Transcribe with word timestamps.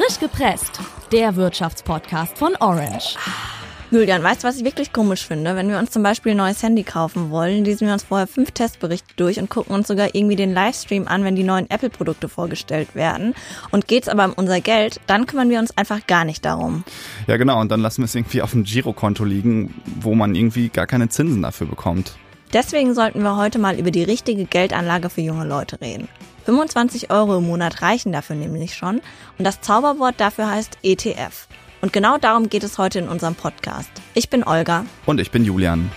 Frisch 0.00 0.18
gepresst, 0.18 0.80
der 1.12 1.36
Wirtschaftspodcast 1.36 2.38
von 2.38 2.56
Orange. 2.60 3.16
Julian, 3.90 4.22
weißt 4.22 4.42
du, 4.42 4.48
was 4.48 4.56
ich 4.56 4.64
wirklich 4.64 4.94
komisch 4.94 5.26
finde? 5.26 5.56
Wenn 5.56 5.68
wir 5.68 5.78
uns 5.78 5.90
zum 5.90 6.02
Beispiel 6.02 6.32
ein 6.32 6.38
neues 6.38 6.62
Handy 6.62 6.84
kaufen 6.84 7.30
wollen, 7.30 7.66
lesen 7.66 7.86
wir 7.86 7.92
uns 7.92 8.04
vorher 8.04 8.26
fünf 8.26 8.52
Testberichte 8.52 9.12
durch 9.16 9.38
und 9.38 9.50
gucken 9.50 9.74
uns 9.74 9.88
sogar 9.88 10.14
irgendwie 10.14 10.36
den 10.36 10.54
Livestream 10.54 11.06
an, 11.06 11.22
wenn 11.22 11.36
die 11.36 11.42
neuen 11.42 11.68
Apple-Produkte 11.68 12.30
vorgestellt 12.30 12.94
werden. 12.94 13.34
Und 13.72 13.88
geht's 13.88 14.08
aber 14.08 14.24
um 14.24 14.32
unser 14.32 14.62
Geld, 14.62 15.00
dann 15.06 15.26
kümmern 15.26 15.50
wir 15.50 15.58
uns 15.58 15.76
einfach 15.76 16.06
gar 16.06 16.24
nicht 16.24 16.46
darum. 16.46 16.82
Ja, 17.26 17.36
genau. 17.36 17.60
Und 17.60 17.70
dann 17.70 17.82
lassen 17.82 18.00
wir 18.00 18.06
es 18.06 18.14
irgendwie 18.14 18.40
auf 18.40 18.52
dem 18.52 18.64
Girokonto 18.64 19.24
liegen, 19.24 19.74
wo 20.00 20.14
man 20.14 20.34
irgendwie 20.34 20.70
gar 20.70 20.86
keine 20.86 21.10
Zinsen 21.10 21.42
dafür 21.42 21.66
bekommt. 21.66 22.16
Deswegen 22.54 22.94
sollten 22.94 23.22
wir 23.22 23.36
heute 23.36 23.58
mal 23.58 23.78
über 23.78 23.90
die 23.90 24.02
richtige 24.02 24.46
Geldanlage 24.46 25.10
für 25.10 25.20
junge 25.20 25.44
Leute 25.44 25.78
reden. 25.82 26.08
25 26.44 27.10
Euro 27.10 27.38
im 27.38 27.46
Monat 27.46 27.82
reichen 27.82 28.12
dafür 28.12 28.36
nämlich 28.36 28.74
schon 28.74 29.00
und 29.38 29.44
das 29.44 29.60
Zauberwort 29.60 30.14
dafür 30.18 30.50
heißt 30.50 30.78
ETF. 30.82 31.48
Und 31.80 31.92
genau 31.92 32.18
darum 32.18 32.48
geht 32.48 32.64
es 32.64 32.78
heute 32.78 32.98
in 32.98 33.08
unserem 33.08 33.34
Podcast. 33.34 33.90
Ich 34.14 34.28
bin 34.28 34.44
Olga. 34.44 34.84
Und 35.06 35.20
ich 35.20 35.30
bin 35.30 35.44
Julian. 35.44 35.90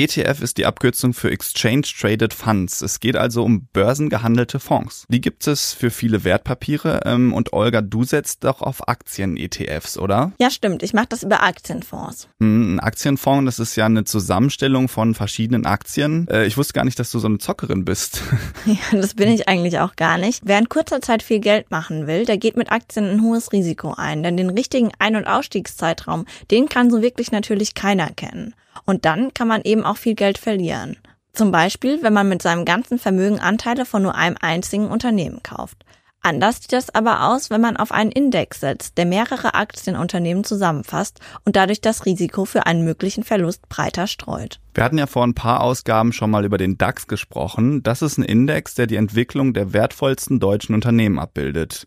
ETF 0.00 0.40
ist 0.40 0.56
die 0.56 0.64
Abkürzung 0.64 1.12
für 1.12 1.30
Exchange 1.30 1.82
Traded 1.82 2.32
Funds. 2.32 2.80
Es 2.80 3.00
geht 3.00 3.16
also 3.16 3.44
um 3.44 3.66
börsengehandelte 3.74 4.58
Fonds. 4.58 5.04
Die 5.10 5.20
gibt 5.20 5.46
es 5.46 5.74
für 5.74 5.90
viele 5.90 6.24
Wertpapiere. 6.24 7.02
Ähm, 7.04 7.34
und 7.34 7.52
Olga, 7.52 7.82
du 7.82 8.04
setzt 8.04 8.44
doch 8.44 8.62
auf 8.62 8.88
Aktien-ETFs, 8.88 9.98
oder? 9.98 10.32
Ja, 10.40 10.50
stimmt. 10.50 10.82
Ich 10.82 10.94
mache 10.94 11.08
das 11.10 11.22
über 11.22 11.42
Aktienfonds. 11.42 12.28
Hm, 12.40 12.76
ein 12.76 12.80
Aktienfonds, 12.80 13.44
das 13.44 13.58
ist 13.58 13.76
ja 13.76 13.84
eine 13.84 14.04
Zusammenstellung 14.04 14.88
von 14.88 15.14
verschiedenen 15.14 15.66
Aktien. 15.66 16.26
Äh, 16.28 16.46
ich 16.46 16.56
wusste 16.56 16.72
gar 16.72 16.86
nicht, 16.86 16.98
dass 16.98 17.10
du 17.10 17.18
so 17.18 17.28
eine 17.28 17.36
Zockerin 17.36 17.84
bist. 17.84 18.22
Ja, 18.66 18.98
das 18.98 19.14
bin 19.14 19.30
ich 19.30 19.48
eigentlich 19.48 19.80
auch 19.80 19.96
gar 19.96 20.16
nicht. 20.16 20.42
Wer 20.44 20.58
in 20.58 20.68
kurzer 20.68 21.02
Zeit 21.02 21.22
viel 21.22 21.40
Geld 21.40 21.70
machen 21.70 22.06
will, 22.06 22.24
der 22.24 22.38
geht 22.38 22.56
mit 22.56 22.72
Aktien 22.72 23.04
ein 23.04 23.22
hohes 23.22 23.52
Risiko 23.52 23.94
ein. 23.96 24.22
Denn 24.22 24.36
den 24.36 24.50
richtigen 24.50 24.92
Ein- 24.98 25.16
und 25.16 25.26
Ausstiegszeitraum, 25.26 26.24
den 26.50 26.68
kann 26.68 26.90
so 26.90 27.02
wirklich 27.02 27.32
natürlich 27.32 27.74
keiner 27.74 28.10
kennen. 28.10 28.54
Und 28.84 29.04
dann 29.04 29.34
kann 29.34 29.48
man 29.48 29.62
eben 29.62 29.84
auch 29.84 29.89
viel 29.96 30.14
Geld 30.14 30.38
verlieren. 30.38 30.96
Zum 31.32 31.52
Beispiel, 31.52 32.02
wenn 32.02 32.12
man 32.12 32.28
mit 32.28 32.42
seinem 32.42 32.64
ganzen 32.64 32.98
Vermögen 32.98 33.38
Anteile 33.38 33.86
von 33.86 34.02
nur 34.02 34.14
einem 34.14 34.36
einzigen 34.40 34.88
Unternehmen 34.88 35.42
kauft. 35.42 35.84
Anders 36.22 36.60
sieht 36.60 36.74
das 36.74 36.94
aber 36.94 37.28
aus, 37.28 37.48
wenn 37.48 37.62
man 37.62 37.78
auf 37.78 37.92
einen 37.92 38.12
Index 38.12 38.60
setzt, 38.60 38.98
der 38.98 39.06
mehrere 39.06 39.54
Aktienunternehmen 39.54 40.44
zusammenfasst 40.44 41.18
und 41.46 41.56
dadurch 41.56 41.80
das 41.80 42.04
Risiko 42.04 42.44
für 42.44 42.66
einen 42.66 42.84
möglichen 42.84 43.24
Verlust 43.24 43.68
breiter 43.70 44.06
streut. 44.06 44.60
Wir 44.74 44.84
hatten 44.84 44.98
ja 44.98 45.06
vor 45.06 45.24
ein 45.24 45.34
paar 45.34 45.62
Ausgaben 45.62 46.12
schon 46.12 46.30
mal 46.30 46.44
über 46.44 46.58
den 46.58 46.78
DAX 46.78 47.06
gesprochen. 47.06 47.82
Das 47.82 48.02
ist 48.02 48.18
ein 48.18 48.22
Index, 48.22 48.74
der 48.74 48.86
die 48.86 48.96
Entwicklung 48.96 49.52
der 49.54 49.72
wertvollsten 49.72 50.38
deutschen 50.38 50.74
Unternehmen 50.74 51.18
abbildet. 51.18 51.86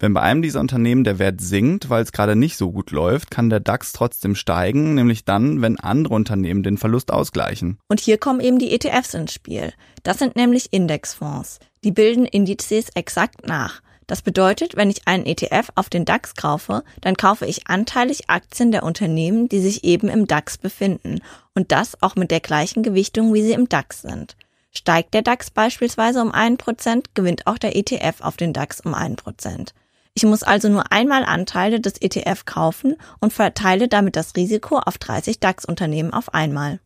Wenn 0.00 0.14
bei 0.14 0.22
einem 0.22 0.42
dieser 0.42 0.60
Unternehmen 0.60 1.04
der 1.04 1.18
Wert 1.18 1.40
sinkt, 1.40 1.90
weil 1.90 2.02
es 2.02 2.10
gerade 2.10 2.36
nicht 2.36 2.56
so 2.56 2.72
gut 2.72 2.90
läuft, 2.90 3.30
kann 3.30 3.50
der 3.50 3.60
DAX 3.60 3.92
trotzdem 3.92 4.34
steigen, 4.34 4.94
nämlich 4.94 5.24
dann, 5.24 5.62
wenn 5.62 5.78
andere 5.78 6.14
Unternehmen 6.14 6.62
den 6.62 6.78
Verlust 6.78 7.12
ausgleichen. 7.12 7.78
Und 7.88 8.00
hier 8.00 8.18
kommen 8.18 8.40
eben 8.40 8.58
die 8.58 8.72
ETFs 8.72 9.14
ins 9.14 9.32
Spiel. 9.32 9.72
Das 10.02 10.18
sind 10.18 10.36
nämlich 10.36 10.72
Indexfonds. 10.72 11.60
Die 11.84 11.92
bilden 11.92 12.24
Indizes 12.24 12.88
exakt 12.94 13.46
nach. 13.46 13.82
Das 14.06 14.22
bedeutet, 14.22 14.76
wenn 14.76 14.90
ich 14.90 15.06
einen 15.06 15.26
ETF 15.26 15.70
auf 15.74 15.88
den 15.88 16.04
DAX 16.04 16.34
kaufe, 16.34 16.82
dann 17.00 17.16
kaufe 17.16 17.46
ich 17.46 17.68
anteilig 17.68 18.28
Aktien 18.28 18.72
der 18.72 18.82
Unternehmen, 18.82 19.48
die 19.48 19.60
sich 19.60 19.84
eben 19.84 20.08
im 20.08 20.26
DAX 20.26 20.58
befinden. 20.58 21.20
Und 21.54 21.72
das 21.72 22.02
auch 22.02 22.16
mit 22.16 22.30
der 22.30 22.40
gleichen 22.40 22.82
Gewichtung, 22.82 23.32
wie 23.32 23.42
sie 23.42 23.52
im 23.52 23.68
DAX 23.68 24.02
sind. 24.02 24.36
Steigt 24.72 25.14
der 25.14 25.22
DAX 25.22 25.50
beispielsweise 25.50 26.20
um 26.20 26.32
einen 26.32 26.56
Prozent, 26.56 27.14
gewinnt 27.14 27.46
auch 27.46 27.58
der 27.58 27.76
ETF 27.76 28.20
auf 28.20 28.36
den 28.36 28.52
DAX 28.52 28.80
um 28.80 28.94
einen 28.94 29.16
Prozent. 29.16 29.74
Ich 30.14 30.24
muss 30.24 30.42
also 30.42 30.68
nur 30.68 30.90
einmal 30.92 31.24
Anteile 31.24 31.80
des 31.80 32.00
ETF 32.00 32.44
kaufen 32.44 32.96
und 33.20 33.32
verteile 33.32 33.88
damit 33.88 34.16
das 34.16 34.36
Risiko 34.36 34.78
auf 34.78 34.96
30 34.98 35.40
DAX-Unternehmen 35.40 36.12
auf 36.12 36.32
einmal. 36.32 36.80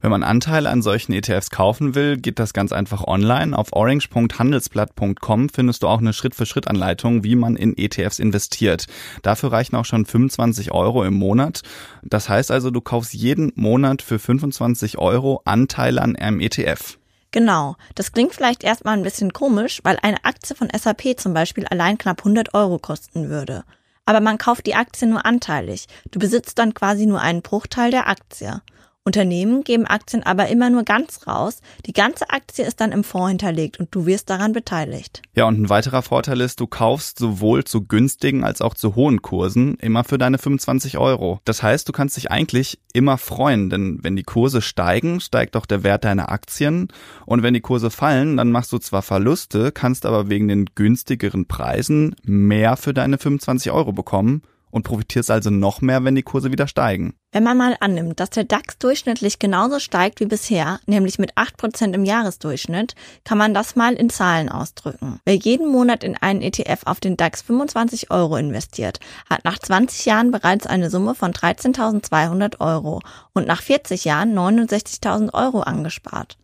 Wenn 0.00 0.10
man 0.10 0.22
Anteile 0.22 0.70
an 0.70 0.82
solchen 0.82 1.12
ETFs 1.12 1.50
kaufen 1.50 1.94
will, 1.94 2.16
geht 2.16 2.38
das 2.38 2.52
ganz 2.52 2.72
einfach 2.72 3.04
online. 3.04 3.56
Auf 3.56 3.72
orange.handelsblatt.com 3.72 5.48
findest 5.48 5.82
du 5.82 5.88
auch 5.88 6.00
eine 6.00 6.12
Schritt-für-Schritt-Anleitung, 6.12 7.24
wie 7.24 7.36
man 7.36 7.56
in 7.56 7.76
ETFs 7.76 8.18
investiert. 8.18 8.86
Dafür 9.22 9.52
reichen 9.52 9.76
auch 9.76 9.84
schon 9.84 10.06
25 10.06 10.72
Euro 10.72 11.04
im 11.04 11.14
Monat. 11.14 11.62
Das 12.02 12.28
heißt 12.28 12.50
also, 12.50 12.70
du 12.70 12.80
kaufst 12.80 13.14
jeden 13.14 13.52
Monat 13.54 14.02
für 14.02 14.18
25 14.18 14.98
Euro 14.98 15.42
Anteile 15.44 16.02
an 16.02 16.16
einem 16.16 16.40
ETF. 16.40 16.98
Genau. 17.36 17.76
Das 17.94 18.12
klingt 18.12 18.34
vielleicht 18.34 18.64
erstmal 18.64 18.96
ein 18.96 19.02
bisschen 19.02 19.32
komisch, 19.32 19.80
weil 19.82 19.98
eine 20.00 20.24
Aktie 20.24 20.56
von 20.56 20.70
SAP 20.70 21.18
zum 21.18 21.34
Beispiel 21.34 21.66
allein 21.66 21.98
knapp 21.98 22.20
100 22.20 22.54
Euro 22.54 22.78
kosten 22.78 23.28
würde. 23.28 23.64
Aber 24.06 24.20
man 24.20 24.38
kauft 24.38 24.66
die 24.66 24.74
Aktie 24.74 25.06
nur 25.08 25.26
anteilig. 25.26 25.86
Du 26.12 26.18
besitzt 26.18 26.58
dann 26.58 26.74
quasi 26.74 27.06
nur 27.06 27.20
einen 27.20 27.42
Bruchteil 27.42 27.90
der 27.90 28.08
Aktie. 28.08 28.62
Unternehmen 29.06 29.62
geben 29.62 29.86
Aktien 29.86 30.24
aber 30.24 30.48
immer 30.48 30.68
nur 30.68 30.82
ganz 30.82 31.28
raus. 31.28 31.60
Die 31.86 31.92
ganze 31.92 32.28
Aktie 32.30 32.66
ist 32.66 32.80
dann 32.80 32.90
im 32.90 33.04
Fonds 33.04 33.30
hinterlegt 33.30 33.78
und 33.78 33.94
du 33.94 34.04
wirst 34.04 34.28
daran 34.28 34.52
beteiligt. 34.52 35.22
Ja, 35.36 35.46
und 35.46 35.60
ein 35.60 35.68
weiterer 35.68 36.02
Vorteil 36.02 36.40
ist, 36.40 36.58
du 36.58 36.66
kaufst 36.66 37.20
sowohl 37.20 37.62
zu 37.62 37.86
günstigen 37.86 38.42
als 38.42 38.60
auch 38.60 38.74
zu 38.74 38.96
hohen 38.96 39.22
Kursen 39.22 39.76
immer 39.76 40.02
für 40.02 40.18
deine 40.18 40.38
25 40.38 40.98
Euro. 40.98 41.40
Das 41.44 41.62
heißt, 41.62 41.88
du 41.88 41.92
kannst 41.92 42.16
dich 42.16 42.32
eigentlich 42.32 42.80
immer 42.92 43.16
freuen, 43.16 43.70
denn 43.70 44.00
wenn 44.02 44.16
die 44.16 44.24
Kurse 44.24 44.60
steigen, 44.60 45.20
steigt 45.20 45.56
auch 45.56 45.66
der 45.66 45.84
Wert 45.84 46.04
deiner 46.04 46.30
Aktien 46.30 46.88
und 47.26 47.44
wenn 47.44 47.54
die 47.54 47.60
Kurse 47.60 47.90
fallen, 47.90 48.36
dann 48.36 48.50
machst 48.50 48.72
du 48.72 48.78
zwar 48.78 49.02
Verluste, 49.02 49.70
kannst 49.70 50.04
aber 50.04 50.28
wegen 50.28 50.48
den 50.48 50.66
günstigeren 50.74 51.46
Preisen 51.46 52.16
mehr 52.24 52.76
für 52.76 52.92
deine 52.92 53.18
25 53.18 53.70
Euro 53.70 53.92
bekommen 53.92 54.42
und 54.70 54.82
profitierst 54.82 55.30
also 55.30 55.50
noch 55.50 55.80
mehr, 55.80 56.04
wenn 56.04 56.14
die 56.14 56.22
Kurse 56.22 56.52
wieder 56.52 56.68
steigen. 56.68 57.14
Wenn 57.36 57.44
man 57.44 57.58
mal 57.58 57.76
annimmt, 57.80 58.18
dass 58.18 58.30
der 58.30 58.44
DAX 58.44 58.78
durchschnittlich 58.78 59.38
genauso 59.38 59.78
steigt 59.78 60.20
wie 60.20 60.24
bisher, 60.24 60.80
nämlich 60.86 61.18
mit 61.18 61.34
8% 61.34 61.92
im 61.92 62.06
Jahresdurchschnitt, 62.06 62.94
kann 63.24 63.36
man 63.36 63.52
das 63.52 63.76
mal 63.76 63.92
in 63.92 64.08
Zahlen 64.08 64.48
ausdrücken. 64.48 65.20
Wer 65.26 65.34
jeden 65.34 65.70
Monat 65.70 66.02
in 66.02 66.16
einen 66.16 66.40
ETF 66.40 66.84
auf 66.86 66.98
den 66.98 67.18
DAX 67.18 67.42
25 67.42 68.10
Euro 68.10 68.36
investiert, 68.36 69.00
hat 69.28 69.44
nach 69.44 69.58
20 69.58 70.06
Jahren 70.06 70.30
bereits 70.30 70.66
eine 70.66 70.88
Summe 70.88 71.14
von 71.14 71.32
13.200 71.32 72.58
Euro 72.60 73.02
und 73.34 73.46
nach 73.46 73.60
40 73.60 74.06
Jahren 74.06 74.32
69.000 74.32 75.34
Euro 75.34 75.60
angespart. 75.60 76.38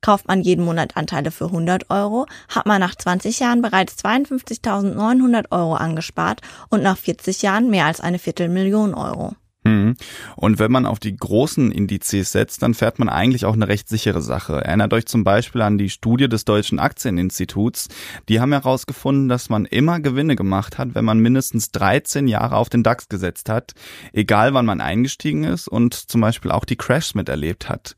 Kauft 0.00 0.28
man 0.28 0.40
jeden 0.40 0.64
Monat 0.64 0.96
Anteile 0.96 1.30
für 1.30 1.44
100 1.44 1.90
Euro, 1.90 2.24
hat 2.48 2.64
man 2.64 2.80
nach 2.80 2.94
20 2.94 3.38
Jahren 3.38 3.60
bereits 3.60 4.02
52.900 4.02 5.52
Euro 5.52 5.74
angespart 5.74 6.40
und 6.70 6.82
nach 6.82 6.96
40 6.96 7.42
Jahren 7.42 7.68
mehr 7.68 7.84
als 7.84 8.00
eine 8.00 8.18
Viertelmillion 8.18 8.94
Euro. 8.94 9.34
Mhm. 9.78 9.96
Und 10.36 10.58
wenn 10.58 10.72
man 10.72 10.86
auf 10.86 10.98
die 10.98 11.16
großen 11.16 11.70
Indizes 11.72 12.32
setzt, 12.32 12.62
dann 12.62 12.74
fährt 12.74 12.98
man 12.98 13.08
eigentlich 13.08 13.44
auch 13.44 13.54
eine 13.54 13.68
recht 13.68 13.88
sichere 13.88 14.22
Sache. 14.22 14.64
Erinnert 14.64 14.92
euch 14.92 15.06
zum 15.06 15.24
Beispiel 15.24 15.62
an 15.62 15.78
die 15.78 15.90
Studie 15.90 16.28
des 16.28 16.44
Deutschen 16.44 16.78
Aktieninstituts. 16.78 17.88
Die 18.28 18.40
haben 18.40 18.52
herausgefunden, 18.52 19.28
dass 19.28 19.48
man 19.48 19.64
immer 19.64 20.00
Gewinne 20.00 20.36
gemacht 20.36 20.78
hat, 20.78 20.94
wenn 20.94 21.04
man 21.04 21.18
mindestens 21.18 21.70
13 21.72 22.28
Jahre 22.28 22.56
auf 22.56 22.68
den 22.68 22.82
DAX 22.82 23.08
gesetzt 23.08 23.48
hat, 23.48 23.72
egal 24.12 24.54
wann 24.54 24.66
man 24.66 24.80
eingestiegen 24.80 25.44
ist 25.44 25.68
und 25.68 25.94
zum 25.94 26.20
Beispiel 26.20 26.50
auch 26.50 26.64
die 26.64 26.76
Crashs 26.76 27.14
miterlebt 27.14 27.68
hat. 27.68 27.96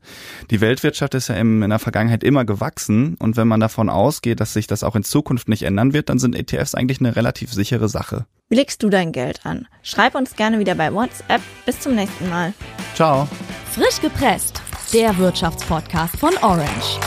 Die 0.49 0.61
Weltwirtschaft 0.61 1.13
ist 1.15 1.29
ja 1.29 1.35
in 1.35 1.61
der 1.61 1.79
Vergangenheit 1.79 2.23
immer 2.23 2.45
gewachsen 2.45 3.15
und 3.19 3.37
wenn 3.37 3.47
man 3.47 3.59
davon 3.59 3.89
ausgeht, 3.89 4.39
dass 4.39 4.53
sich 4.53 4.67
das 4.67 4.83
auch 4.83 4.95
in 4.95 5.03
Zukunft 5.03 5.49
nicht 5.49 5.63
ändern 5.63 5.93
wird, 5.93 6.09
dann 6.09 6.19
sind 6.19 6.35
ETFs 6.35 6.75
eigentlich 6.75 6.99
eine 6.99 7.15
relativ 7.15 7.53
sichere 7.53 7.89
Sache. 7.89 8.25
Wie 8.51 8.55
legst 8.55 8.83
du 8.83 8.89
dein 8.89 9.13
Geld 9.13 9.45
an? 9.45 9.65
Schreib 9.81 10.13
uns 10.13 10.35
gerne 10.35 10.59
wieder 10.59 10.75
bei 10.75 10.93
WhatsApp. 10.93 11.41
Bis 11.65 11.79
zum 11.79 11.95
nächsten 11.95 12.27
Mal. 12.27 12.53
Ciao. 12.95 13.25
Frisch 13.71 14.01
gepresst, 14.01 14.61
der 14.93 15.17
Wirtschaftspodcast 15.17 16.17
von 16.17 16.35
Orange. 16.41 16.99